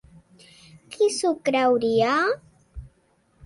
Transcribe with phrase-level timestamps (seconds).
[0.95, 2.17] Qui s'ho creuria?